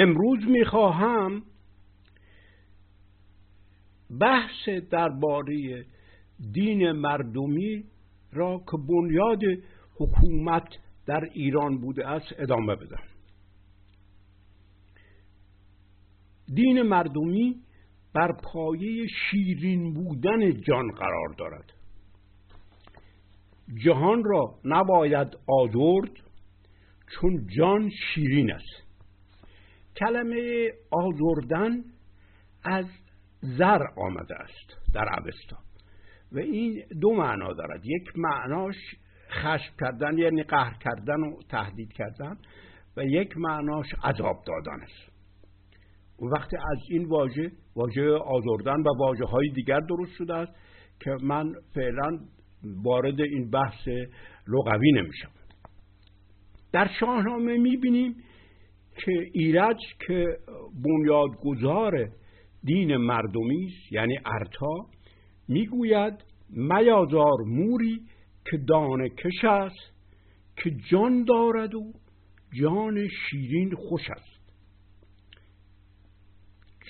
[0.00, 1.42] امروز می‌خواهم
[4.20, 5.86] بحث درباره
[6.52, 7.84] دین مردمی
[8.32, 9.40] را که بنیاد
[9.96, 10.68] حکومت
[11.06, 13.02] در ایران بوده است ادامه بدم.
[16.54, 17.60] دین مردمی
[18.12, 21.72] بر پایه شیرین بودن جان قرار دارد.
[23.84, 26.12] جهان را نباید آزرد
[27.14, 28.85] چون جان شیرین است.
[29.98, 31.84] کلمه آزردن
[32.64, 32.86] از
[33.40, 35.56] زر آمده است در عوستا
[36.32, 37.80] و این دو معنا دارد.
[37.84, 38.76] یک معناش
[39.30, 42.38] خشم کردن یعنی قهر کردن و تهدید کردن
[42.96, 45.12] و یک معناش عذاب دادن است.
[46.16, 50.52] اون وقتی از این واژه واژه آزردن و واژه های دیگر درست شده است
[51.00, 52.18] که من فعلا
[52.84, 53.88] وارد این بحث
[54.48, 55.30] لغوی نمیشم.
[56.72, 58.16] در شاهنامه می‌بینیم
[59.04, 60.38] که ایرج که
[60.84, 62.08] بنیادگذار
[62.64, 64.86] دین مردمی است یعنی ارتا
[65.48, 68.00] می‌گوید میازار موری
[68.50, 69.96] که دانه کش است
[70.56, 71.92] که جان دارد و
[72.60, 74.36] جان شیرین خوش است.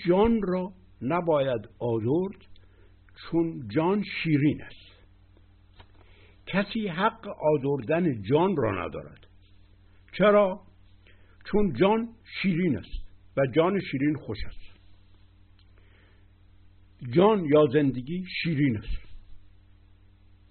[0.07, 0.73] جان را
[1.03, 2.47] نباید آزرد
[3.23, 4.87] چون جان شیرین است.
[6.47, 9.27] کسی حق آزردن جان را ندارد.
[10.19, 10.66] چرا؟
[11.51, 12.09] چون جان
[12.43, 14.77] شیرین است و جان شیرین خوش است.
[17.11, 19.07] جان یا زندگی شیرین است.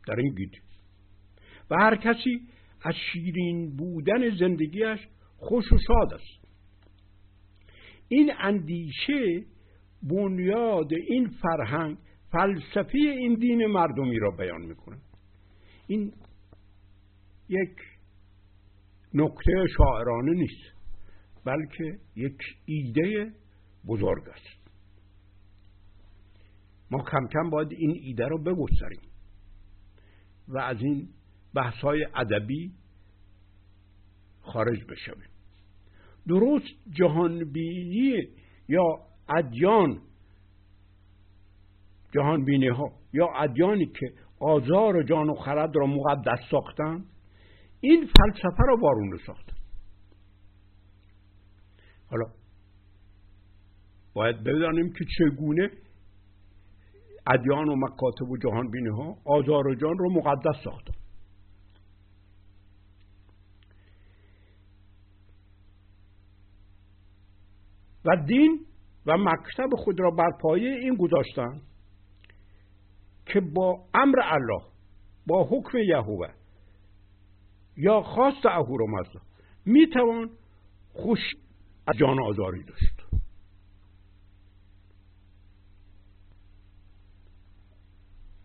[0.07, 0.61] در این گید.
[1.69, 2.41] و هر کسی
[2.81, 4.99] از شیرین بودن زندگیش
[5.37, 6.45] خوش و شاد است.
[8.07, 9.45] این اندیشه
[10.03, 11.97] بنیاد این فرهنگ
[12.31, 14.97] فلسفه این دین مردمی را بیان می‌کنه
[15.87, 16.13] این
[17.49, 17.75] یک
[19.13, 20.74] نکته شاعرانه نیست.
[21.45, 23.33] بلکه یک ایده
[23.87, 24.69] بزرگ است.
[26.91, 29.11] ما کم کم باید این ایده رو بگستریم
[30.47, 31.09] و از این
[31.53, 32.71] بحث های ادبی
[34.41, 35.29] خارج بشویم.
[36.27, 38.27] درست جهانبینی
[38.67, 38.83] یا
[39.29, 40.01] ادیان
[42.15, 47.05] جهانبینی ها یا ادیانی که آزار جان و خرد را مقدس ساختن
[47.79, 49.54] این فلسفه را وارونه ساختن
[52.15, 52.31] حالا
[54.13, 55.69] باید بدانیم که چگونه
[57.27, 60.93] ادیان و مکاتب و جهانبینی ها آزار جان را مقدس ساختن.
[68.05, 68.65] و دین
[69.05, 71.61] و مکتب خود را بر پایه این گذاشتن
[73.25, 74.61] که با امر الله
[75.27, 76.27] با حکم یهوه
[77.77, 79.19] یا خواست اهورامزدا
[79.65, 80.29] می‌توان
[80.93, 81.19] خوش
[81.87, 83.05] از جان آزاری داشت.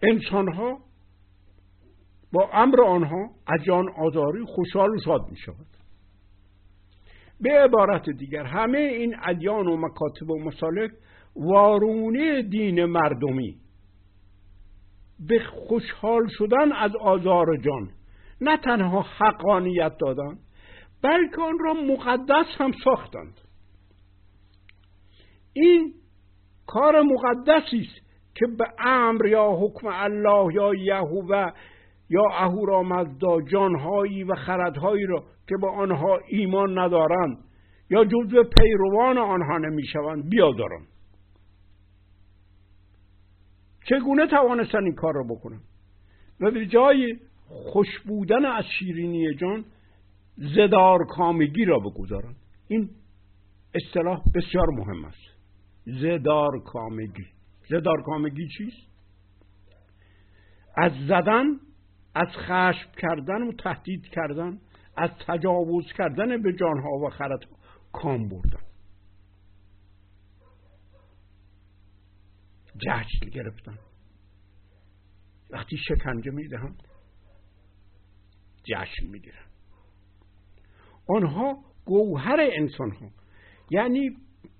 [0.02, 0.78] انسان ها
[2.32, 5.66] با امر آنها از جان آزاری خوشحال و شاد می شود
[7.40, 10.90] به عبارت دیگر همه این ادیان و مکاتب و مسالک
[11.36, 13.56] وارونه دین مردمی
[15.28, 17.90] به خوشحال شدن از آزار جان.
[18.40, 20.38] نه تنها حقانیت دادن
[21.02, 23.40] بلکه آن را مقدس هم ساختند.
[25.52, 25.94] این
[26.66, 31.52] کار مقدسی است که به امر یا حکم الله یا یهوه
[32.10, 37.38] یا اهورامزدا جانهایی و خردهایی را که به آنها ایمان ندارند
[37.90, 40.86] یا جزو پیروان آنها نمی‌شوند بیازارند
[43.84, 45.60] چگونه توانستن این کار را بکنن
[46.40, 47.16] و به جای
[47.48, 49.64] خوش بودن از شیرینی جان
[50.40, 52.36] زدار کامگی را بگذارند
[52.68, 52.90] این
[53.74, 55.30] اصطلاح بسیار مهم است.
[55.86, 57.26] زدار کامگی
[57.68, 58.90] زدار کامگی چیست؟
[60.76, 61.44] از زدن
[62.14, 64.60] از خشم کردن و تهدید کردن
[64.96, 67.40] از تجاوز کردن به جانها و خرد
[67.92, 68.62] کام بردن.
[72.76, 73.78] جشن گرفتن.
[75.50, 76.82] وقتی شکنجه می‌دهند
[78.64, 79.49] جشن می‌گیرن.
[81.16, 83.10] آنها گوهر انسان ها
[83.70, 84.10] یعنی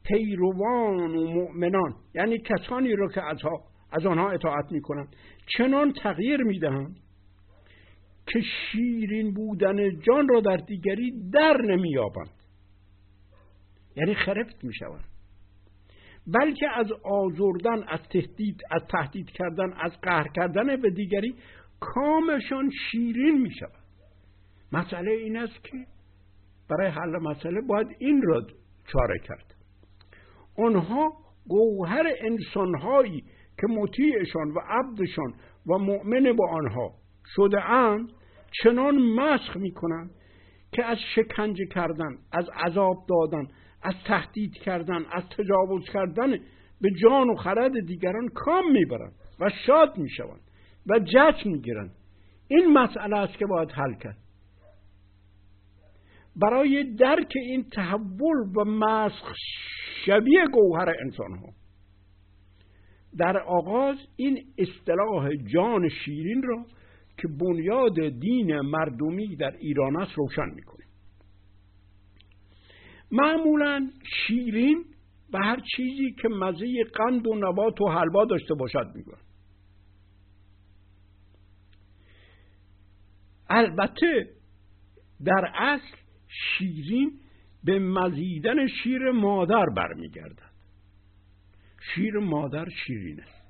[0.04, 3.22] پیروان و مؤمنان یعنی کسانی را که
[3.92, 5.16] از آنها اطاعت می‌کنند.
[5.46, 6.96] چنان تغییر می‌دهند
[8.26, 12.42] که شیرین بودن جان را در دیگری در نمییابند.
[13.96, 15.04] یعنی خرفت می‌شوند.
[16.26, 21.34] بلکه از آزردن از تهدید از تهدید کردن از قهر کردن به دیگری
[21.80, 23.80] کامشان شیرین می شود
[24.72, 25.86] مسئله این است که
[26.70, 28.42] برای حل مسئله باید این را
[28.92, 29.54] چاره کرد.
[30.58, 31.12] آنها
[31.48, 33.24] گوهر انسانهایی
[33.60, 35.34] که مطیعشان و عبدشان
[35.66, 36.94] و مؤمن با آنها
[37.36, 38.12] شده اند
[38.62, 40.10] چنان مسخ می‌کنند
[40.72, 43.48] که از شکنجه کردن از عذاب دادن
[43.82, 46.30] از تهدید کردن از تجاوز کردن
[46.80, 50.40] به جان و خرد دیگران کام می‌برند و شاد می‌شوند
[50.86, 51.94] و جشن می‌گیرند.
[52.48, 54.16] این مسئله است که باید حل کرد.
[56.36, 59.34] برای درک این تحول و مسخ
[60.06, 61.48] شبیه گوهر انسان ها
[63.18, 66.64] در آغاز این اصطلاح جان شیرین را
[67.18, 70.88] که بنیاد دین مردمی در ایران است روشن می‌کنیم.
[73.10, 73.90] معمولا
[74.26, 74.84] شیرین
[75.32, 79.18] به هر چیزی که مزه قند و نبات و حلوا داشته باشد میگن
[83.48, 84.26] البته
[85.24, 85.96] در اصل
[86.30, 87.20] شیرین
[87.64, 90.50] به مزیدن شیر مادر برمیگردد.
[91.94, 93.40] شیر مادر شیرین است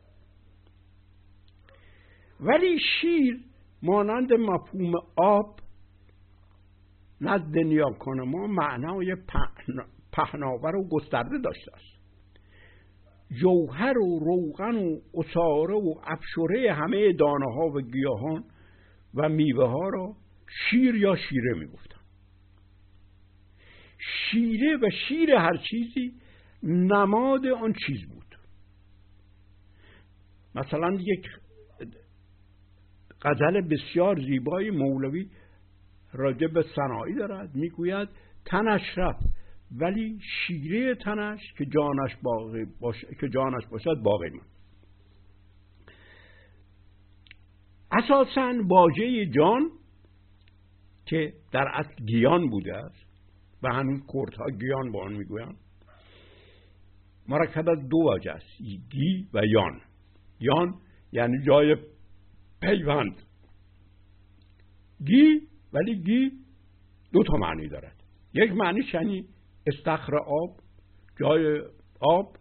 [2.40, 3.40] ولی شیر
[3.82, 5.60] مانند مفهوم آب
[7.20, 9.16] نزد نیاکان ما معنای
[10.12, 12.00] پهناور و گسترده داشته است.
[13.40, 18.44] جوهر و روغن و اصاره و افشوره همه دانه ها و گیاهان
[19.14, 20.16] و میوه ها را
[20.70, 21.89] شیر یا شیره می گفتن.
[24.00, 26.12] شیره و شیر هر چیزی
[26.62, 28.38] نماد آن چیز بود.
[30.54, 31.26] مثلا یک
[33.22, 35.28] غزل بسیار زیبای مولوی
[36.12, 38.08] راجع به صناعی دارد می‌گوید
[38.44, 39.26] تنش رفت
[39.78, 43.04] ولی شیره تنش که جانش باقی باش...
[43.20, 44.40] که جانش باشد باقی من
[47.92, 49.70] اساسا واژه جان
[51.06, 53.09] که در اصل گیان بوده است
[53.62, 55.56] و هنوز کردها گیان با آن می‌گویند.
[57.28, 59.80] مرکب از دو واژه است گی و یان.
[60.40, 60.74] یان
[61.12, 61.76] یعنی جای
[62.60, 63.22] پیوند.
[65.04, 65.40] گی
[65.72, 66.32] ولی گی
[67.12, 67.96] دو تا معنی دارد.
[68.34, 69.24] یک معنی یعنی
[69.66, 70.56] استخر آب
[71.20, 71.62] جای
[72.00, 72.36] آب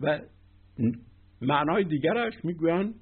[0.00, 0.20] و
[1.42, 2.94] معنای دیگرش می‌گویند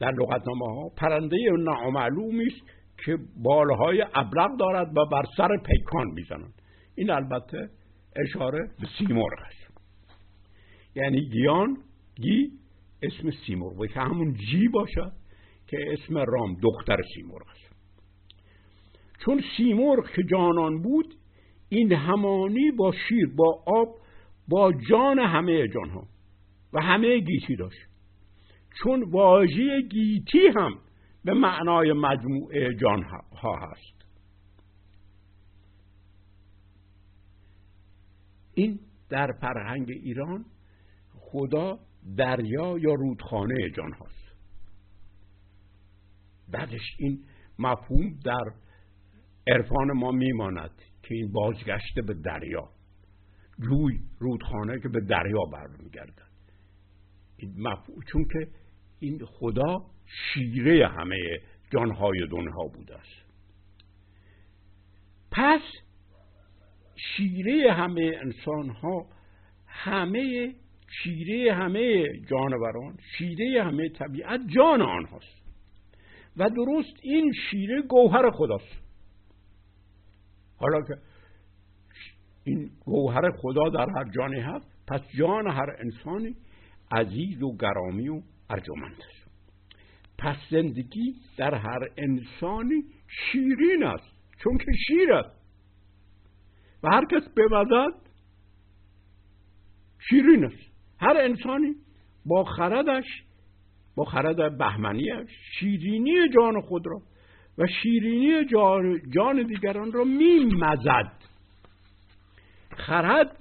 [0.00, 6.62] در لغتنامه ها پرنده نامعلومی است که بالهای ابلغ دارد و بر سر پیکان می‌زنند
[6.94, 7.70] این البته
[8.16, 9.80] اشاره به سیمرغ است.
[10.94, 11.76] یعنی گیان
[12.14, 12.50] گی
[13.02, 15.12] اسم سیمرغ که همون جی باشد
[15.66, 17.76] که اسم رام دختر سیمرغ است.
[19.24, 21.14] چون سیمرغ که جانان بود
[21.68, 23.88] این همانی با شیر با آب
[24.48, 26.06] با جان همه جانها
[26.72, 27.78] و همه گیتی داشت.
[28.82, 30.78] چون واژه گیتی هم
[31.26, 33.02] به معنای مجموعه جان
[33.32, 34.06] ها هست.
[38.54, 40.44] این در فرهنگ ایران
[41.14, 41.78] خدا
[42.16, 44.36] دریا یا رودخانه جان هاست.
[46.48, 47.24] بعدش این
[47.58, 48.52] مفهوم در
[49.46, 52.70] عرفان ما میماند که این بازگشته به دریا.
[53.60, 56.30] جوی رودخانه که به دریا برمیگردد.
[57.36, 58.50] این مفهوم چون که
[59.00, 61.40] این خدا شیره همه
[61.72, 63.26] جانهای دنها بوده است
[65.30, 65.60] پس
[66.96, 69.06] شیره همه انسان ها
[69.66, 70.54] همه
[71.02, 75.42] شیره همه جانوران شیره همه طبیعت جان آنهاست.
[76.36, 78.82] و درست این شیره گوهر خداست.
[80.56, 80.94] حالا که
[82.44, 86.36] این گوهر خدا در هر جانی هست پس جان هر انسانی
[86.90, 89.02] عزیز و گرامی و ارجمند
[90.18, 95.36] پس زندگی در هر انسانی شیرین است چون که شیر است.
[96.82, 97.94] و هر کس بوزد
[100.08, 100.72] شیرین است.
[101.00, 101.74] هر انسانی
[102.26, 103.04] با خردش
[103.96, 107.00] با خرد بهمنیش شیرینی جان خود را
[107.58, 108.44] و شیرینی
[109.14, 111.12] جان, دیگران را میمزد.
[112.76, 113.38] خرد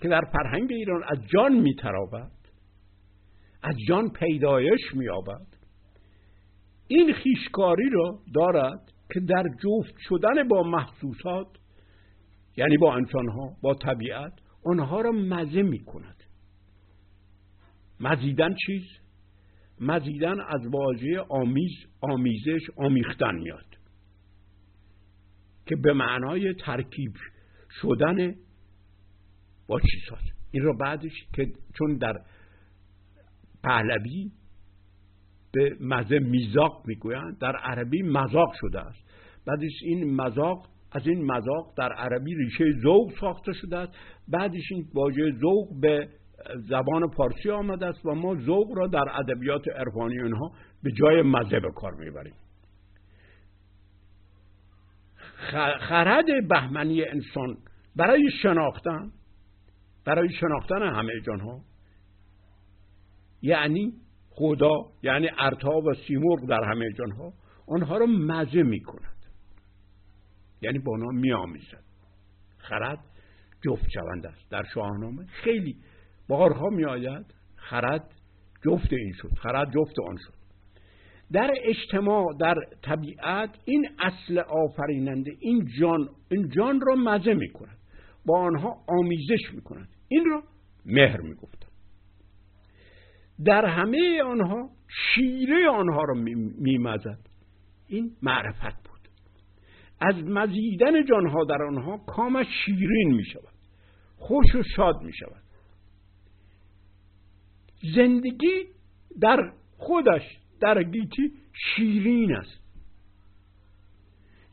[0.00, 2.43] که در فرهنگ ایران از جان میترابد
[3.64, 5.46] از جان پیدایش مییابد.
[6.88, 11.46] این خیشکاری را دارد که در جفت شدن با محسوسات
[12.56, 14.32] یعنی با انسانها با طبیعت
[14.64, 16.24] آنها را مزه می کند
[18.00, 18.82] مزیدن چیز؟
[19.80, 23.66] مزیدن از واژه آمیز آمیزش آمیختن میاد.
[25.66, 27.12] که به معنای ترکیب
[27.80, 28.34] شدن
[29.66, 30.34] با چیزهاست.
[30.50, 32.20] این را بعدش که چون در
[33.64, 34.30] پهلوی
[35.52, 37.38] به مزه میزاق می‌گویند.
[37.38, 39.10] در عربی مزاق شده است.
[39.46, 43.92] بعدش این مزاق از این مذاق در عربی ریشه ذوق ساخته شده است.
[44.28, 46.08] بعدش این واژه ذوق به
[46.68, 50.52] زبان پارسی آمده است و ما ذوق را در ادبیات عرفانی اونها
[50.82, 52.34] به جای مزه به کار می‌بریم.
[55.80, 57.56] خرد بهمنی انسان
[57.96, 59.10] برای شناختن
[60.06, 61.60] برای شناختن همه جانها
[63.44, 63.92] یعنی
[64.30, 64.72] خدا
[65.02, 67.32] یعنی ارتا و سیمرغ در همه جانها
[67.68, 69.26] آنها را مزه می کند
[70.62, 71.84] یعنی با آنها می آمیزد
[72.58, 72.98] خرد
[73.64, 74.50] جفت شوند است.
[74.50, 75.76] در شاهنامه خیلی
[76.28, 78.10] بارها می آید خرد
[78.64, 80.34] جفت این شد خرد جفت آن شد.
[81.32, 87.78] در اجتماع در طبیعت این اصل آفریننده این جان این جان را مزه می کند
[88.26, 90.42] با آنها آمیزش می کند این را
[90.84, 91.63] مهر می گفتن
[93.44, 96.14] در همه آنها شیره آنها را
[96.58, 97.18] می مزد
[97.88, 99.00] این معرفت بود.
[100.00, 103.54] از مزیدن جانها در آنها کامش شیرین می شود
[104.16, 105.42] خوش و شاد می شود
[107.94, 108.66] زندگی
[109.20, 110.22] در خودش
[110.60, 112.60] در گیتی شیرین است.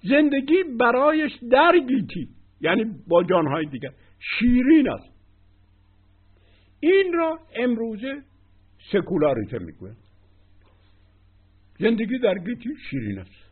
[0.03, 2.29] زندگی برایش در گیتی
[2.61, 5.11] یعنی با جانهای دیگر شیرین است.
[6.79, 8.23] این را امروزه
[8.91, 9.97] سکولاریته می‌گوید
[11.79, 13.51] زندگی در گیتی شیرین است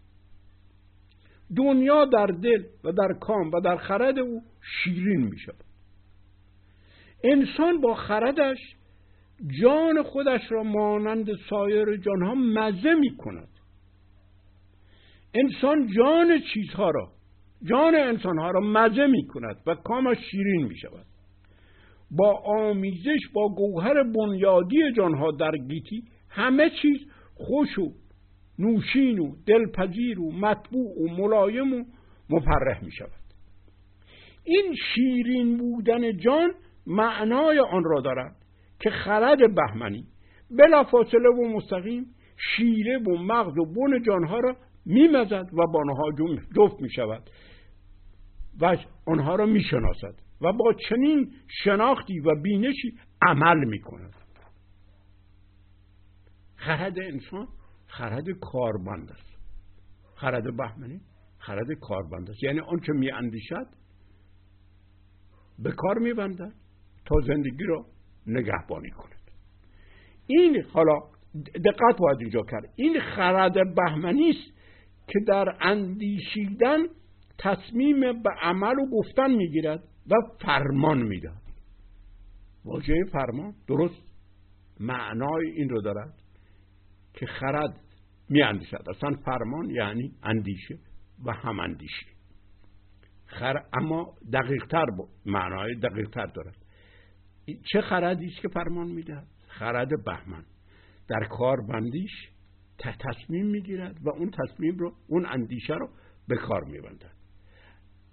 [1.57, 5.63] دنیا در دل و در کام و در خرد او شیرین می شود
[7.24, 8.57] انسان با خردش
[9.62, 13.50] جان خودش را مانند سایر جانها مزه می کند
[15.33, 17.12] انسان جان چیزها را
[17.63, 21.05] جان انسانها را مزه می کند و کامش شیرین می شود
[22.12, 26.98] با آمیزش با گوهر بنیادی جانها در گیتی همه چیز
[27.34, 27.92] خوش و
[28.60, 31.84] نوشین و دلپذیر و مطبوع و ملایم و
[32.30, 33.12] مفرح می شود.
[34.44, 36.51] این شیرین بودن جان
[36.88, 38.36] معنای آن را دارد
[38.80, 40.04] که خرد بهمنی
[40.51, 42.06] بلافاصله و مستقیم
[42.56, 46.12] شیره و مغز و بن جانها را میمزد و با آنها
[46.56, 47.30] جفت می شود
[48.62, 50.28] و آنها را می شناسد.
[50.41, 54.15] و با چنین شناختی و بینشی عمل می کند
[56.55, 57.48] خرد انسان
[57.88, 59.39] خرد کاربند است.
[60.15, 61.01] خرد بهمنی
[61.38, 62.43] خرد کاربند است.
[62.43, 63.67] یعنی آنچه می اندیشد
[65.60, 66.53] به کار می بندد
[67.05, 67.86] تا زندگی را
[68.27, 69.31] نگهبانی کند.
[70.27, 71.00] این حالا
[71.65, 72.74] دقت باید اینجا کرد.
[72.75, 74.60] این خرد بهمنی است
[75.08, 76.77] که در اندیشیدن
[77.38, 79.84] تصمیم به عمل و گفتن می‌گیرد.
[80.10, 81.42] و فرمان می‌دهد
[82.66, 84.01] واژه فرمان درست
[84.80, 86.13] معنای این رو دارد
[87.13, 87.80] که خرد
[88.30, 90.80] می اندیشد اصلا فرمان یعنی اندیشه
[91.25, 92.06] و هم اندیشه
[93.25, 93.63] خر...
[93.74, 94.86] اما دقیق تر
[95.25, 96.56] معنای دقیق تر دارد
[97.72, 100.46] چه خردی است که فرمان می‌دهد؟ خرد بهمن.
[101.08, 102.30] در کار بندیش
[102.78, 105.89] تصمیم می‌گیرد و اون تصمیم رو اون اندیشه رو
[106.28, 107.19] به کار میبندد.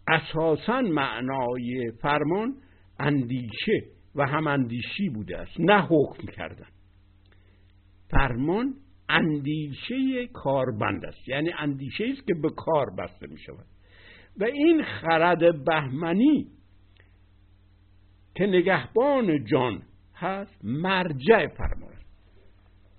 [0.09, 2.55] اساسا معنای فرمان
[2.99, 3.83] اندیشه
[4.15, 6.67] و هم اندیشی بوده است نه حکم کردن.
[8.11, 8.75] فرمان
[9.09, 13.67] اندیشه کاربند است یعنی اندیشه است که به کار بسته می شود.
[14.41, 16.47] و این خرد بهمنی
[18.35, 19.83] که نگهبان جان
[20.15, 21.95] هست مرجع فرمان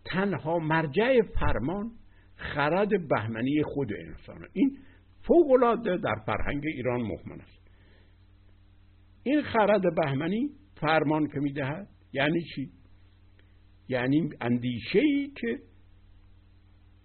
[0.06, 1.92] تنها مرجع فرمان
[2.36, 4.78] خرد بهمنی خود انسان این
[5.28, 7.58] فوق العاده در فرهنگ ایران مهمن است.
[9.24, 12.72] این خرد بهمنی فرمان که می‌دهد یعنی چی؟
[13.88, 15.60] یعنی اندیشه ای که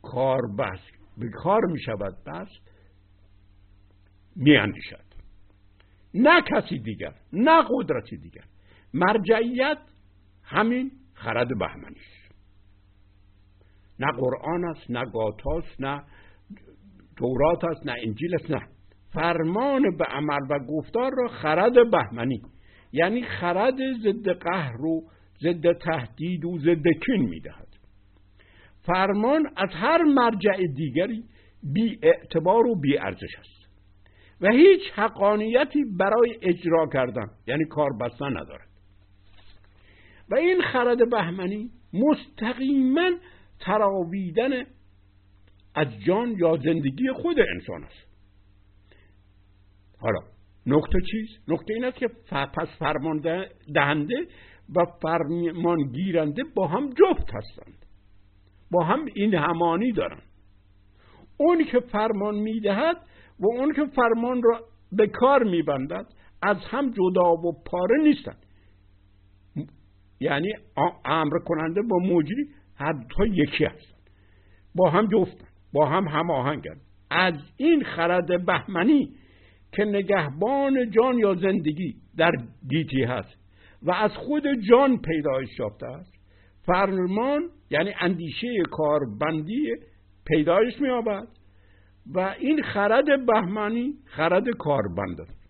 [0.03, 0.81] کار بس
[1.19, 2.49] به کار می شود بس
[4.37, 5.05] می اندیشد
[6.15, 8.45] نه کسی دیگر نه قدرتی دیگر.
[8.95, 9.79] مرجعیت
[10.43, 12.35] همین خرد بهمنی است.
[13.99, 16.05] نه قرآن است نه گاتاست نه
[17.17, 18.63] تورات است نه انجیل است نه.
[19.13, 22.43] فرمان به عمل و گفتار را خرد بهمنی.
[22.93, 25.03] یعنی خرد ضد قهر و
[25.43, 27.69] ضد تهدید و ضد کین می‌دهد.
[28.87, 31.25] فرمان از هر مرجع دیگری
[31.63, 33.63] بی اعتبار و بی ارزش است.
[34.41, 38.69] و هیچ حقانیتی برای اجرا کردن یعنی کار بستن ندارد.
[40.31, 43.11] و این خرد بهمنی مستقیما
[43.61, 44.65] تراویدن
[45.75, 48.13] از جان یا زندگی خود انسان است.
[49.99, 50.19] حالا
[50.67, 54.27] نکته چیز؟ نکته این است که پس فرمان دهنده
[54.77, 57.87] و فرمان گیرنده با هم جفت هستند.
[58.71, 60.23] با هم این همانی دارند
[61.37, 62.97] اون که فرمان می‌دهد
[63.41, 64.61] و اون که فرمان را
[64.93, 66.07] به کار میبندد
[66.43, 68.37] از هم جدا و پاره نیستن
[70.21, 70.53] یعنی
[71.05, 72.95] امر کننده با مجری هر
[73.27, 73.99] یکی هستن
[74.75, 75.52] با هم جفتن.
[75.73, 76.77] با هم هماهنگن
[77.11, 79.09] از این خرد بهمنی
[79.73, 82.33] که نگهبان جان یا زندگی در
[82.69, 83.37] گیتی هست
[83.83, 86.13] و از خود جان پیدایش یافته است
[86.67, 89.73] فرمان یعنی اندیشه کاربندی
[90.25, 91.29] پیدایش مییابد
[92.15, 95.43] و این خرد بهمنی خرد کاربند است.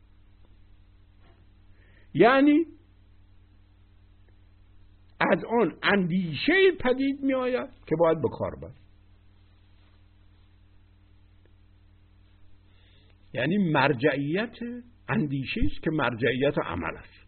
[2.14, 2.66] یعنی
[5.20, 8.81] از آن اندیشه پدید می آید که باید به کار بست
[13.34, 14.58] یعنی مرجعیت
[15.08, 17.22] اندیشه است که مرجعیت عمل است.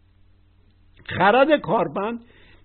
[1.05, 2.19] خرد کاربند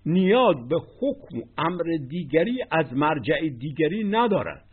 [0.05, 4.65] نیاز به حکم و امر دیگری از مرجع دیگری ندارد.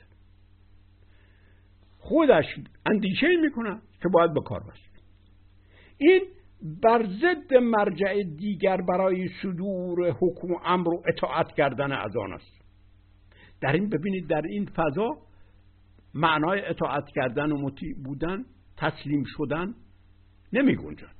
[1.99, 2.45] خودش
[2.87, 4.89] اندیشه می کند که باید به کار بست
[5.99, 6.23] این
[6.83, 12.63] بر ضد مرجع دیگر برای صدور حکم و امر و اطاعت کردن از آن است.
[13.61, 15.09] در این ببینید در این فضا
[16.15, 18.45] معنای اطاعت کردن و مطیع بودن
[18.81, 19.75] تسلیم شدن
[20.53, 21.19] نمی گنجد.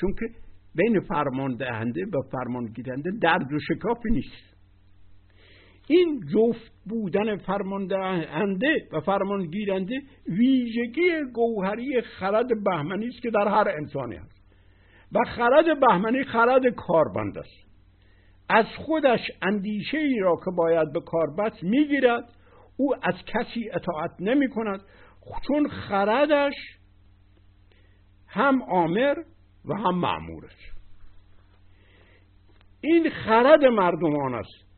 [0.00, 0.26] چون که
[0.74, 4.52] بین فرمان دهنده و فرمان گیرنده درد و شکافی نیست.
[5.88, 13.48] این جفت بودن فرمان دهنده و فرمان گیرنده ویژگی گوهری خرد بهمنی است که در
[13.48, 14.42] هر انسانی است
[15.12, 17.72] و خرد بهمنی خرد کاربند است.
[18.48, 22.24] از خودش اندیشه ای را که باید به کار بست می‌گیرد.
[22.76, 24.80] او از کسی اطاعت نمی کند.
[25.48, 26.54] چون خردش
[28.26, 29.14] هم آمر
[29.64, 30.72] و هم معمور است
[32.80, 34.72] این خرد مردمان است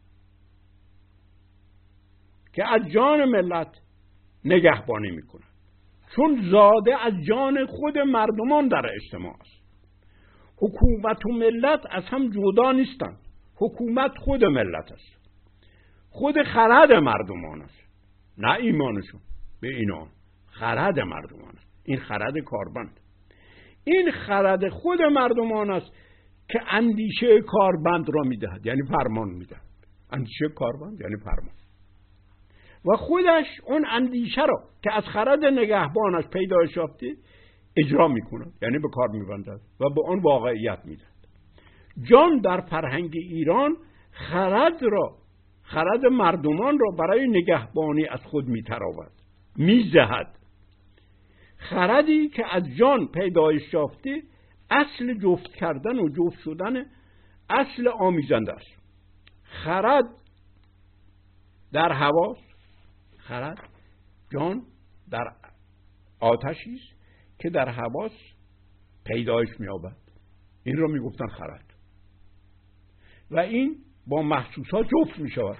[2.52, 3.72] که از جان ملت
[4.44, 5.44] نگهبانی می‌کنه
[6.16, 9.64] چون زاده از جان خود مردمان در اجتماع است.
[10.56, 13.18] حکومت و ملت از هم جدا نیستند.
[13.56, 15.30] حکومت خود ملت است.
[16.10, 17.84] خود خرد مردمان است.
[18.38, 19.20] نه ایمانشون
[19.60, 20.08] به اینا.
[20.58, 21.82] خرد مردمان است.
[21.84, 23.00] این خرد کاربند.
[23.84, 25.92] این خرد خود مردمان است
[26.48, 29.60] که اندیشه کاربند را می‌دهد یعنی فرمان می‌دهد.
[30.10, 31.54] اندیشه کاربند یعنی فرمان.
[32.84, 37.14] و خودش اون اندیشه را که از خرد نگهبانش پیدایش یافته
[37.76, 41.14] اجرا می‌کند یعنی به کار میبندد و به آن واقعیت می‌دهد.
[42.02, 43.76] جان در فرهنگ ایران
[44.10, 45.16] خرد را
[45.62, 49.10] خرد مردمان را برای نگهبانی از خود میتراود
[49.56, 50.38] میزهد.
[51.70, 54.22] خردی که از جان پیدایش یافته
[54.70, 56.84] اصل جفت کردن و جفت شدن
[57.50, 58.82] اصل آمیزنده است.
[59.42, 60.04] خرد
[61.72, 62.38] در حواس
[63.18, 63.68] خرد
[64.32, 64.62] جان
[65.10, 65.24] در
[66.20, 67.00] آتشی است
[67.38, 68.12] که در حواس
[69.04, 69.96] پیدایش مییابد.
[70.64, 71.74] این را می‌گفتن خرد.
[73.30, 75.58] و این با محسوسات جفت می شود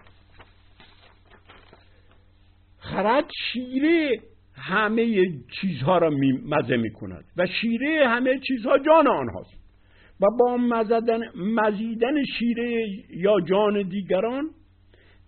[2.79, 5.27] خرد شیره همه
[5.61, 6.11] چیزها را
[6.45, 9.55] مزه می کند و شیره همه چیزها جان آنهاست.
[10.21, 14.51] و با مزدن مزیدن شیره یا جان دیگران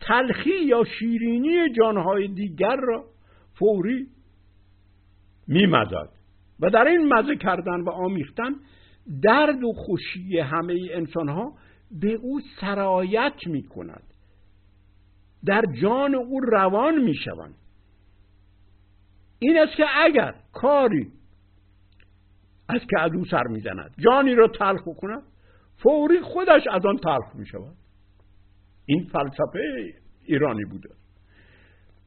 [0.01, 3.05] تلخی یا شیرینی جانهای دیگر را
[3.55, 4.07] فوری
[5.49, 6.09] میمزد.
[6.61, 8.55] و در این مزه کردن و آمیختن
[9.23, 11.53] درد و خوشی همه انسان ها
[12.01, 14.03] به او سرایت می کند
[15.45, 17.55] در جان او روان می شوند
[19.47, 21.13] این است که اگر کاری
[22.69, 25.23] از که از او سر می‌زند جانی را تلخ کند
[25.83, 27.77] فوری خودش از آن تلخ می شود
[28.87, 30.89] این فلسفه ایرانی بوده.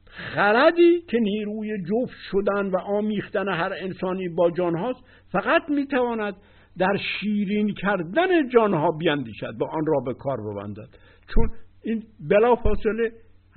[0.06, 5.00] خردی که نیروی جفت شدن و آمیختن هر انسانی با جانهاست
[5.32, 6.34] فقط می‌تواند
[6.78, 10.88] در شیرین کردن جانها بیاندیشد و آن را به کار ببندد.
[11.34, 11.50] چون
[11.84, 13.12] این بلا فاصله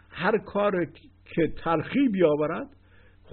[0.10, 0.86] هر کار
[1.26, 2.68] که تلخی بیاورد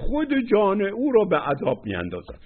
[0.01, 2.41] خود جان او را به عذاب میاندازد.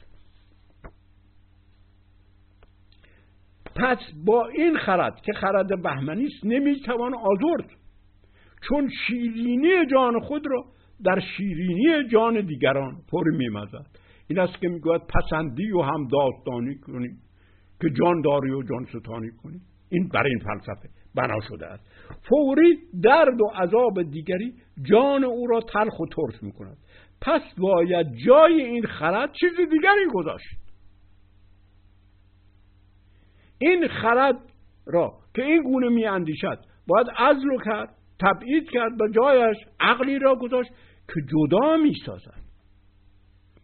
[3.76, 7.70] پس با این خرد که خرد بهمنی است نمی‌توان آزرد.
[8.68, 10.64] چون شیرینی جان خود را
[11.04, 13.86] در شیرینی جان دیگران پر میمزد.
[14.28, 17.08] این است که می‌گوید پسندی و هم داستانی کنی
[17.80, 21.84] که جان داری و جان ستانی کنی این برای این فلسفه بنا شده است.
[22.28, 26.76] فوری درد و عذاب دیگری جان او را تلخ و ترش می‌کند.
[27.20, 30.46] پس باید جای این خرد چیز دیگری گذاشت.
[33.58, 34.36] این خرد
[34.86, 37.88] را که این گونه می اندیشد باید عزل رو کرد
[38.20, 40.70] تبعید کرد به جایش عقلی را گذاشت
[41.14, 42.44] که جدا می سازد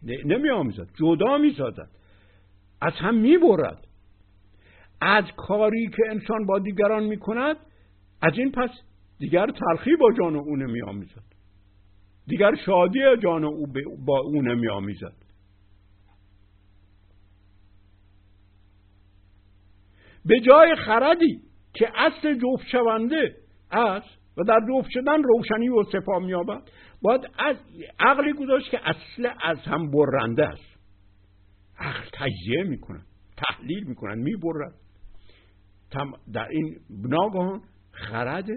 [0.03, 1.89] نمی آمیزد جدا می سازد
[2.81, 3.87] از هم می برد
[5.01, 7.57] از کاری که انسان با دیگران می کند
[8.21, 8.69] از این پس
[9.19, 11.30] دیگر تلخی با جان او نمی آمیزد
[12.31, 13.67] دیگر شادی جان او
[14.05, 15.13] با او نمی آمیزد
[20.25, 21.41] به جای خردی
[21.73, 23.35] که اصل جفت شونده
[23.71, 26.61] است و در جفت شدن روشنی و صفا میابد
[27.01, 27.55] باید از
[27.99, 30.77] عقلی گذاشت که اصل از هم برنده است.
[31.79, 33.03] عقل تجزیه می‌کنن
[33.37, 34.73] تحلیل می‌کنن می‌برد.
[36.33, 38.47] در این ناگهان خرد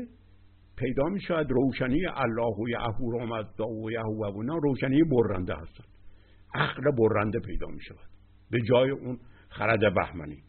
[0.76, 5.88] پیدا می شود روشنی الله و یهو آمد و یهو و روشنی برنده هستند.
[6.54, 8.08] عقل برنده پیدا می شود.
[8.50, 10.42] به جای اون خرد بهمنی.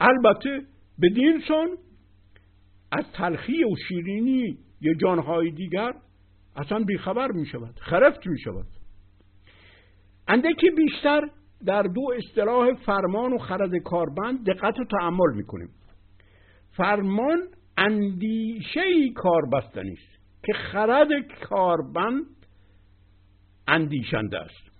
[0.00, 0.60] البته
[0.98, 1.08] به
[1.48, 1.68] سان
[2.92, 5.92] از تلخی و شیرینی یه جانهای دیگر
[6.56, 8.66] اصلا بیخبر می شود خرفت می شود.
[10.28, 11.20] اندکی بیشتر
[11.66, 15.68] در دو اصطلاح فرمان و خرد کاربند دقت و تعمل می کنیم.
[16.76, 17.38] فرمان
[17.78, 21.08] اندیشه کار بستنی است که خرد
[21.42, 22.26] کاربند
[23.68, 24.72] اندیشنده است.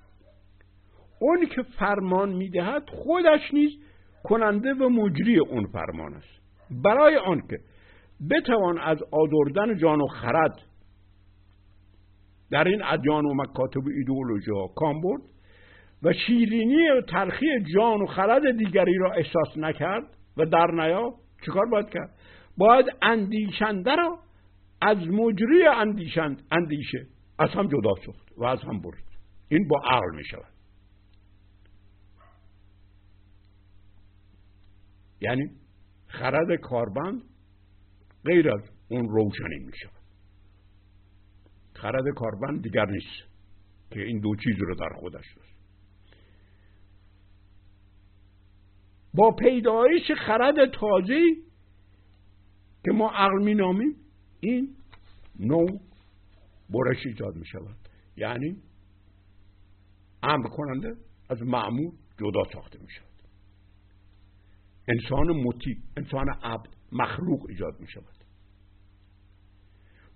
[1.20, 3.70] اون که فرمان می‌دهد خودش نیز
[4.24, 6.42] کننده و مجری اون فرمان است.
[6.70, 7.58] برای آنکه
[8.30, 10.58] بتوان از آزردن جان و خرد
[12.50, 15.22] در این ادیان و مکاتب ایدئولوژی ها کام برد
[16.02, 20.04] و شیرینی و تلخی جان و خرد دیگری را احساس نکرد
[20.36, 22.10] و در نیا چیکار باید کرد؟
[22.56, 24.18] باید اندیشنده را
[24.82, 27.06] از مجری اندیشند اندیشه
[27.38, 29.04] از هم جدا ساخت و از هم برد.
[29.48, 30.52] این با عقل می شود.
[35.20, 35.50] یعنی
[36.06, 37.22] خرد کاربند
[38.24, 40.02] غیر از اون روشنی می شود.
[41.74, 43.32] خرد کاربند دیگر نیست
[43.90, 45.56] که این دو چیز رو در خودش داشت.
[49.14, 51.20] با پیدایش خرد تازه
[52.84, 53.96] که ما عقل می نامیم
[54.40, 54.76] این
[55.40, 55.80] نوع
[56.70, 57.76] برش ایجاد می شود
[58.16, 58.56] یعنی
[60.22, 60.96] امر کننده
[61.30, 63.12] از معمول جدا ساخته می شود
[64.88, 68.22] انسان مطیع انسان عبد مخلوق ایجاد می شود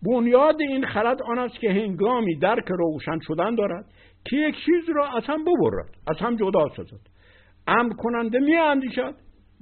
[0.03, 3.85] بنیاد این خرد آن است که هنگامی درک روشن شدن دارد
[4.25, 7.07] که یک چیز را از هم ببرد از هم جدا سازد.
[7.67, 9.15] امر کننده می اندیشد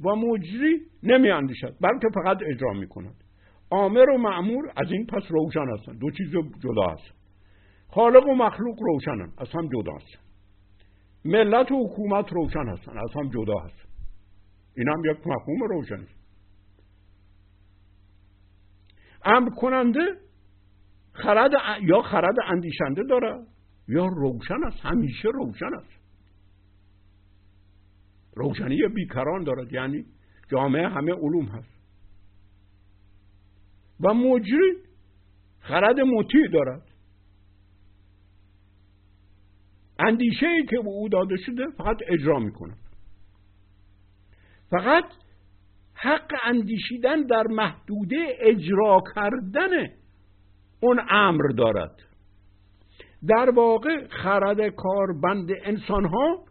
[0.04, 3.14] و مجری نمی اندیشد بلکه فقط اجرا می کند
[3.70, 5.98] آمر و معمور از این پس روشن هستند.
[5.98, 6.30] دو چیز
[6.64, 7.14] جدا هست.
[7.88, 10.24] خالق و مخلوق روشنن از هم جدا هستند
[11.24, 13.88] ملت و حکومت روشن هستند از هم جدا هست.
[14.76, 16.06] این هم یک مفهوم روشن
[19.24, 20.00] امر کننده
[21.12, 21.52] خرد
[21.82, 23.46] یا خرد اندیشنده داره
[23.88, 26.03] یا روشن است همیشه روشن است.
[28.36, 29.72] روشنی بیکران دارد.
[29.72, 30.04] یعنی
[30.50, 31.74] جامعه همه علوم هست.
[34.00, 34.76] و مجری
[35.60, 36.82] خرد مطیع دارد.
[39.98, 42.78] اندیشه ای که به او داده شده فقط اجرا می‌کند.
[44.70, 45.04] فقط
[45.94, 49.70] حق اندیشیدن در محدوده اجرا کردن
[50.80, 52.00] اون امر دارد.
[53.28, 56.44] در واقع خرد کاربند انسان ها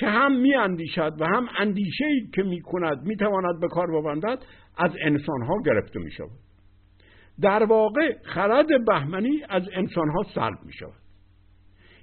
[0.00, 3.86] که هم می اندیشد و هم اندیشه ای که می کند می تواند به کار
[3.86, 4.42] ببندد
[4.76, 6.30] از انسان ها گرفته می شود
[7.40, 11.00] در واقع خرد بهمنی از انسان ها سلب می شود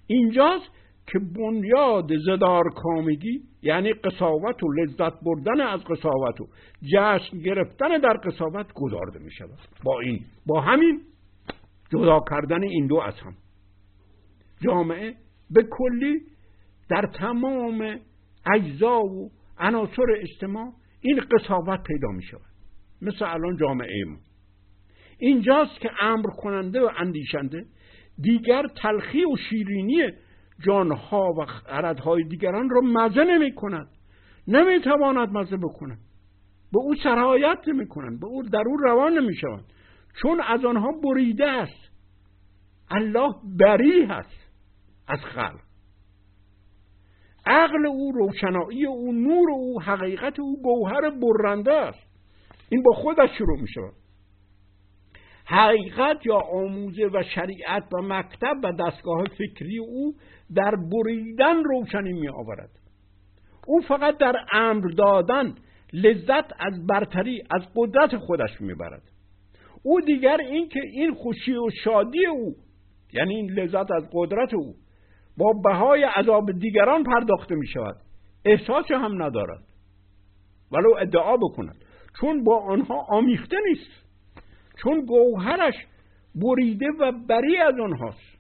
[0.08, 0.72] اینجاست
[1.08, 6.48] که بنیاد زدار کامگی یعنی قصاوت و لذت بردن از قصاوت و
[6.94, 11.02] جشن گرفتن در قصاوت گذارده می شود با این با همین
[11.92, 13.34] جدا کردن این دو از هم.
[14.62, 15.16] جامعه
[15.50, 16.22] به کلی
[16.90, 18.00] در تمام
[18.56, 22.42] اجزا و عناصر اجتماع این قصاوت پیدا می شود.
[23.02, 24.18] مثل الان جامعه ما.
[25.20, 27.66] اینجاست که امر کننده و اندیشنده
[28.22, 30.12] دیگر تلخی و شیرینی
[30.66, 33.88] جانها و خردهای دیگران را مزه نمی کند.
[34.48, 36.00] نمی تواند مزه بکند.
[36.72, 39.66] به او سرایت نمی کنند به او در او روان نمی شوند
[40.22, 41.92] چون از آنها بریده است.
[42.90, 44.52] الله بری هست
[45.08, 45.67] از خلق.
[47.48, 52.08] عقل او روشنایی او نور او حقیقت او گوهر برنده است.
[52.70, 53.94] این با خودش شروع می شود
[55.46, 60.16] حقیقت یا آموزه و شریعت و مکتب و دستگاه فکری او
[60.56, 62.70] در بریدن روشنی می آورد
[63.68, 65.56] او فقط در امر دادن
[65.94, 69.02] لذت از برتری از قدرت خودش می‌برد.
[69.84, 72.56] او دیگر این که این خوشی و شادی او
[73.14, 74.76] یعنی این لذت از قدرت او
[75.38, 77.96] با بهای عذاب دیگران پرداخته می شود
[78.46, 79.64] احساس هم ندارد.
[80.72, 81.76] ولو ادعا بکند.
[82.22, 84.08] چون با آنها آمیخته نیست.
[84.84, 85.74] چون گوهرش
[86.36, 88.38] بریده و بری از آنهاست.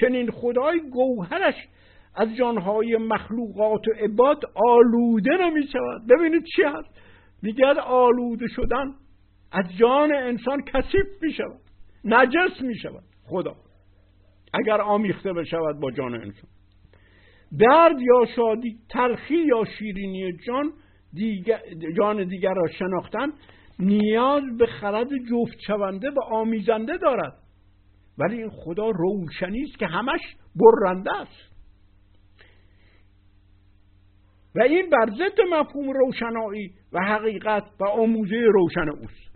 [0.00, 1.54] چنین خدای گوهرش
[2.14, 7.00] از جانهای مخلوقات و عباد آلوده نمی شود ببینید چی هست.
[7.42, 8.94] میگه آلوده شدن
[9.52, 11.60] از جان انسان کثیف می شود
[12.04, 13.69] نجس می شود خدا.
[14.54, 16.50] اگر آمیخته بشود با جان انسان.
[17.58, 20.72] درد یا شادی تلخی یا شیرینی جان
[21.12, 21.60] دیگر
[21.96, 23.32] جان دیگر را شناختن
[23.78, 27.32] نیاز به خرد جفت شونده و آمیزنده دارد.
[28.18, 30.20] ولی این خدا روشنی است که همش
[30.56, 31.50] برنده است.
[34.54, 39.30] و این بر ضد مفهوم روشنایی و حقیقت و آموزه روشن اوست.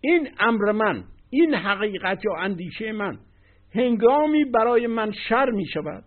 [0.00, 3.18] این امر من این حقیقت یا اندیشه من
[3.74, 6.04] هنگامی برای من شر می شود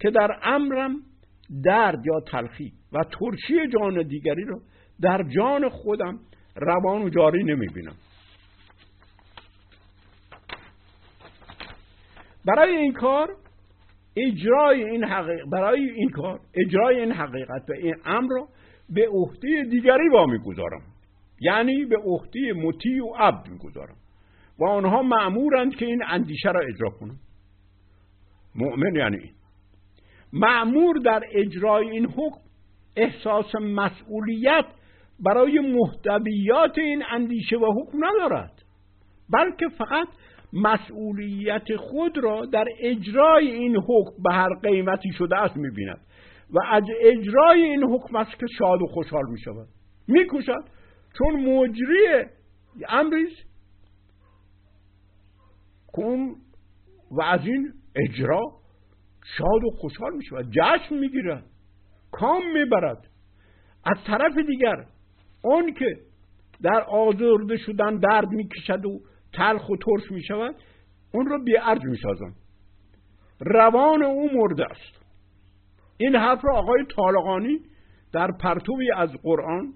[0.00, 0.96] که در امرم
[1.64, 4.60] درد یا تلخی و ترشی جان دیگری را
[5.00, 6.18] در جان خودم
[6.56, 7.94] روان و جاری نمی بینم
[12.44, 13.36] برای این کار
[14.16, 18.48] اجرای این حقیقت برای این کار اجرای این حقیقت و این امر را
[18.90, 20.82] به عهده دیگری با می‌گذارم
[21.40, 23.96] یعنی به عهده مطیع و عبد می‌گذارم.
[24.58, 27.20] و آنها معمورند که این اندیشه را اجرا کنند.
[28.54, 29.32] مؤمن یعنی این.
[30.32, 32.40] معمور در اجرای این حکم
[32.96, 34.64] احساس مسئولیت
[35.20, 38.62] برای محتویات این اندیشه و حکم ندارد
[39.30, 40.08] بلکه فقط
[40.52, 46.00] مسئولیت خود را در اجرای این حکم به هر قیمتی شده است می‌بیند
[46.50, 49.68] و از اجرای این حکم است که شاد و خوشحال می شود
[50.08, 50.26] می
[51.18, 52.24] چون مجری
[52.88, 53.28] امریز
[55.96, 56.34] کن
[57.10, 58.42] و از این اجرا
[59.38, 61.44] شاد و خوشحال می شود جشن می گیرد
[62.12, 63.06] کام می برد
[63.84, 64.86] از طرف دیگر
[65.44, 65.96] اون که
[66.62, 69.00] در آزرده شدن درد می کشد و
[69.32, 70.54] تلخ و ترش می شود
[71.14, 72.34] اون رو ارج می سازن
[73.40, 75.04] روان او مرده است.
[75.96, 77.58] این حرف را آقای طالقانی
[78.12, 79.74] در پرتوی از قرآن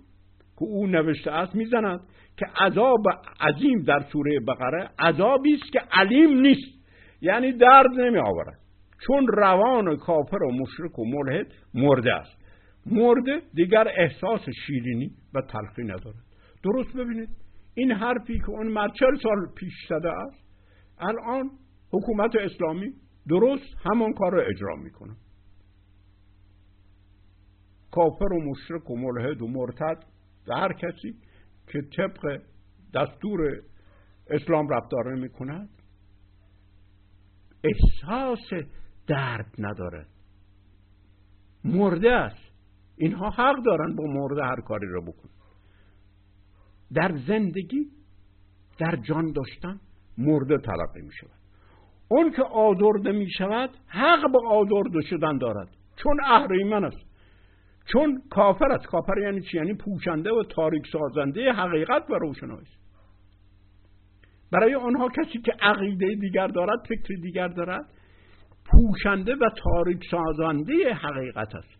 [0.59, 2.01] که او نوشته است می‌زند
[2.37, 3.03] که عذاب
[3.40, 6.79] عظیم در سوره بقره عذابی است که علیم نیست.
[7.21, 8.59] یعنی درد نمی آورد
[9.07, 12.38] چون روان کافر و مشرک و ملحد مرده است.
[12.87, 16.25] مرده دیگر احساس شیرینی و تلخی ندارد.
[16.64, 17.29] درست ببینید.
[17.75, 20.49] این حرفی که اون مرد چل سال پیش زده است
[20.99, 21.51] الان
[21.92, 22.92] حکومت اسلامی
[23.29, 25.16] درست همان کار را اجرا می‌کنه.
[27.90, 30.05] کافر و مشرک و ملحد و مرتد
[30.49, 31.15] و هر کسی
[31.67, 32.41] که طبق
[32.95, 33.63] دستور
[34.31, 35.69] اسلام رفتار می کند
[37.65, 38.65] احساس
[39.07, 40.07] درد نداره.
[41.65, 42.49] مرده است.
[42.97, 45.29] اینها حق دارن با مرده هر کاری را بکن
[46.95, 47.91] در زندگی
[48.79, 49.81] در جان داشتن
[50.19, 51.39] مرده تلقی می شود.
[52.09, 55.69] اون که آزرده می شود حق به آزرده شدن دارد.
[56.03, 57.08] چون اهریمن است.
[57.92, 58.87] چون کافر است.
[58.87, 62.66] کافر یعنی چی؟ یعنی پوشنده و تاریک سازنده حقیقت و روشنایی.
[64.53, 67.85] برای آنها کسی که عقیده دیگر دارد فکر دیگر دارد
[68.64, 71.79] پوشنده و تاریک سازنده حقیقت است.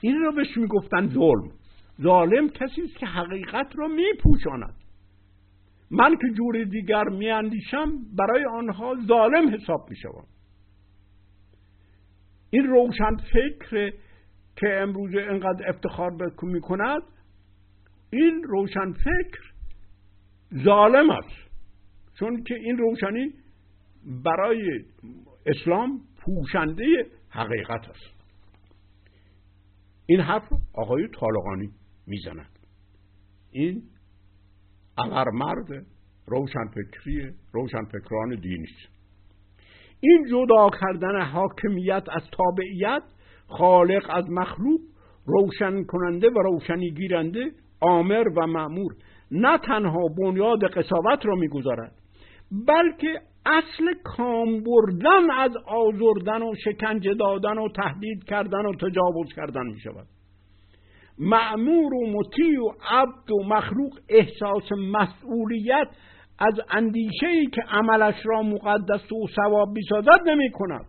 [0.00, 1.50] این را بهش می‌گفتن ظلم.
[2.02, 4.74] ظالم کسی است که حقیقت را میپوشاند.
[5.90, 10.26] من که جور دیگر میاندیشم برای آنها ظالم حساب می‌شوم.
[12.50, 13.92] این روشن فکر
[14.60, 16.10] که امروز اینقدر افتخار
[16.42, 17.02] می کند
[18.10, 19.52] این روشن فکر
[20.64, 21.50] ظالم است.
[22.18, 23.32] چون که این روشنی
[24.24, 24.84] برای
[25.46, 26.84] اسلام پوشنده
[27.28, 28.18] حقیقت است.
[30.06, 31.70] این حرف آقای طالقانی
[32.06, 32.58] می‌زند.
[33.50, 33.82] این
[35.30, 35.86] مرد
[36.26, 38.98] روشنفکری روشنفکران دینی است.
[40.00, 43.02] این جدا کردن حاکمیت از تابعیت
[43.48, 44.80] خالق از مخلوق
[45.26, 48.92] روشن کننده و روشنی گیرنده آمر و معمور
[49.30, 51.92] نه تنها بنیاد قصاوت را می‌گذارد
[52.68, 59.66] بلکه اصل کام بردن از آزردن و شکنجه دادن و تهدید کردن و تجاوز کردن
[59.66, 60.06] می شود
[61.18, 65.88] معمور و مطیع و عبد و مخلوق احساس مسئولیت
[66.38, 70.86] از اندیشه ای که عملش را مقدس و ثواب بیسازد نمی کند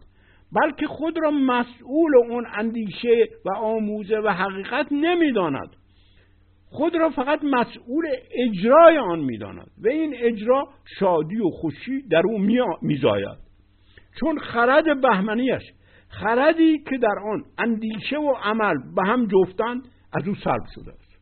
[0.52, 5.76] بلکه خود را مسئول اون اندیشه و آموزه و حقیقت نمی‌داند.
[6.66, 9.72] خود را فقط مسئول اجرای آن می‌داند.
[9.84, 12.40] و این اجرا شادی و خوشی در او
[12.82, 13.38] میزاید.
[14.20, 15.64] چون خرد بهمنیش
[16.10, 19.82] خردی که در آن اندیشه و عمل به هم جفتند
[20.14, 21.20] از او سلب شده است.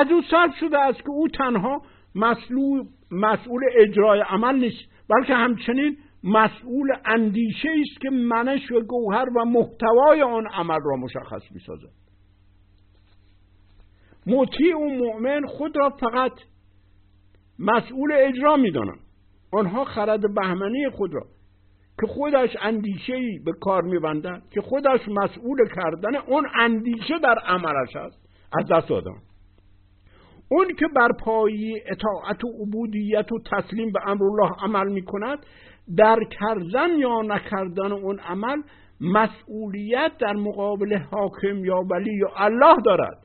[0.00, 1.82] از او سلب شده است که او تنها
[2.14, 4.97] مسئول, مسئول اجرای عمل نیست.
[5.08, 11.42] بلکه همچنین مسئول اندیشه است که منش و گوهر و محتوای آن عمل را مشخص
[11.52, 11.92] می سازد
[14.26, 16.32] مطیع و مؤمن خود را فقط
[17.58, 19.00] مسئول اجرا می دانند
[19.52, 21.26] آنها خرد بهمنی خود را
[22.00, 27.96] که خودش اندیشه ای به کار میبندد که خودش مسئول کردن اون اندیشه در عملش
[27.96, 28.28] است
[28.60, 29.16] از دست دادن
[30.48, 35.38] اون که بر پایی اطاعت و عبودیت و تسلیم به امر الله عمل می کند
[35.96, 38.62] در کردن یا نکردن اون عمل
[39.00, 43.18] مسئولیت در مقابل حاکم یا ولی یا الله دارد.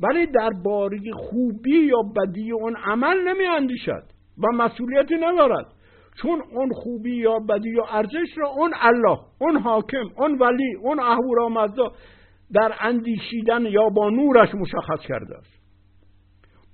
[0.00, 4.02] ولی در باری خوبی یا بدی اون عمل نمی اندیشد
[4.38, 5.66] و مسئولیتی ندارد.
[6.22, 11.00] چون اون خوبی یا بدی یا ارزش را اون الله اون حاکم اون ولی اون
[11.00, 11.92] اهورامزدا
[12.52, 15.53] در اندیشیدن یا با نورش مشخص کرده است.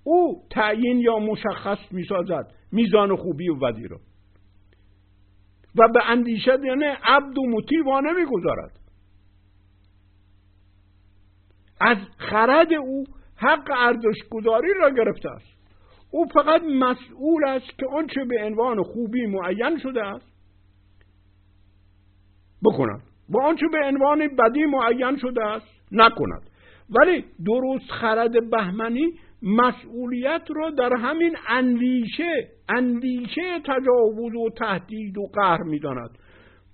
[0.05, 4.01] او تعیین یا مشخص می‌سازد میزان خوبی و بدی را
[5.75, 8.81] و به اندیشه یعنی عبد و مطیع وا نمی‌گذارد
[11.81, 13.05] از خرد او
[13.37, 15.61] حق ارزش گذاری را گرفته است.
[16.11, 20.27] او فقط مسئول است که آنچه به عنوان خوبی معین شده است.
[22.65, 23.03] بکند.
[23.29, 26.51] و آنچه به عنوان بدی معین شده است نکند.
[26.91, 35.62] ولی درست خرد بهمنی مسئولیت را در همین اندیشه اندیشه تجاوز و تهدید و قهر
[35.62, 36.11] می‌داند.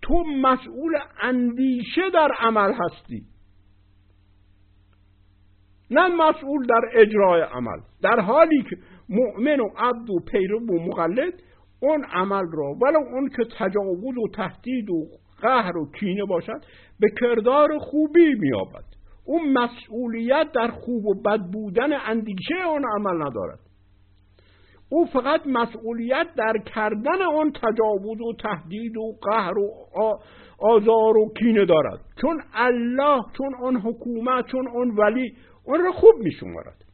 [0.03, 3.23] تو مسئول اندیشه در عمل هستی.
[5.91, 7.79] نه مسئول در اجرای عمل.
[8.03, 8.77] در حالی که
[9.09, 11.43] مؤمن و عبد و پیرو و مقلد
[11.81, 15.07] اون عمل را ولو اون که تجاوز و تهدید و
[15.43, 16.65] قهر و کینه باشد
[17.01, 18.96] به کردار خوبی میابد
[19.27, 23.59] اون مسئولیت در خوب و بد بودن اندیشه اون عمل ندارد.
[24.89, 29.71] او فقط مسئولیت در کردن آن تجاوز و تهدید و قهر و
[30.59, 32.01] آزار و کینه دارد.
[32.21, 36.85] چون الله چون آن حکومت چون آن ولی اون را خوب میشمارد.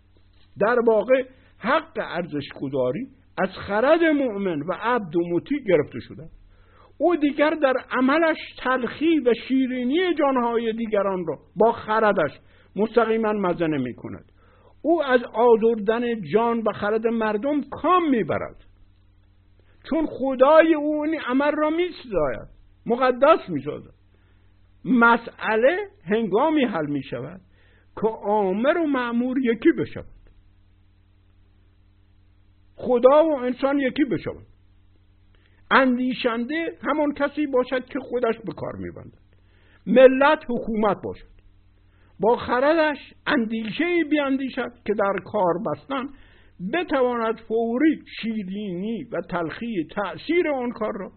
[0.60, 1.24] در واقع
[1.58, 3.06] حق ارزش گذاری
[3.38, 6.28] از خرد مؤمن و عبد و مطیع گرفته شده.
[7.02, 12.30] او دیگر در عملش تلخی و شیرینی جانهای دیگران را با خردش
[12.76, 14.24] مستقیما مزنه می کند
[14.82, 18.56] او از آزردن جان و خرد مردم کام می‌برد.
[19.90, 22.48] چون خدای او این عمل را میسزاید
[22.86, 23.94] مقدس می‌سازد.
[24.84, 27.40] مسئله هنگامی حل می شود
[28.00, 30.04] که آمر و معمور یکی بشود.
[32.76, 34.51] خدا و انسان یکی بشود.
[35.72, 39.22] اندیشنده همون کسی باشد که خودش به کار میبندد.
[39.86, 41.32] ملت حکومت باشد.
[42.20, 46.06] با خردش اندیشه بیاندیشد که در کار بستن
[46.72, 51.12] بتواند فوری شیرینی و تلخی تأثیر آن کار را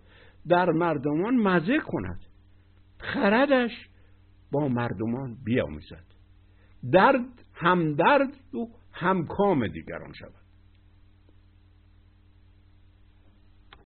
[0.48, 2.20] در مردمان مزه کند.
[3.00, 3.72] خردش
[4.52, 6.06] با مردمان بیاموزد
[6.92, 10.45] درد همدرد و همکام دیگران شود.